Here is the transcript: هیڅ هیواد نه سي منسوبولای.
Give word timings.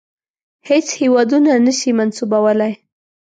هیڅ 0.69 0.87
هیواد 1.01 1.29
نه 1.65 1.71
سي 1.79 1.89
منسوبولای. 1.99 2.73